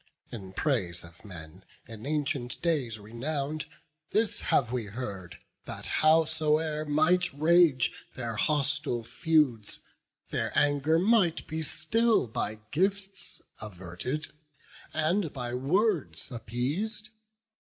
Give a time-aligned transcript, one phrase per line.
[0.31, 3.67] In praise of men in ancient days renown'd,
[4.09, 9.79] This have we heard, that how so e'er might rage Their hostile feuds,
[10.31, 14.29] their anger might be still By gifts averted,
[14.91, 17.09] and by words appeas'd.